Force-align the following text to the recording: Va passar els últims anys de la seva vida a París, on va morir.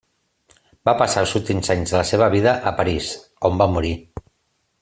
Va 0.89 0.95
passar 1.01 1.23
els 1.25 1.33
últims 1.41 1.69
anys 1.75 1.93
de 1.95 1.99
la 2.01 2.07
seva 2.13 2.31
vida 2.39 2.57
a 2.71 2.75
París, 2.83 3.13
on 3.51 3.63
va 3.65 3.73
morir. 3.77 3.97